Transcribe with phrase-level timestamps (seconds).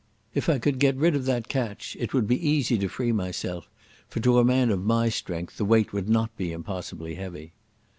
[0.33, 3.69] If I could get rid of that catch it would be easy to free myself,
[4.09, 7.53] for to a man of my strength the weight would not be impossibly heavy.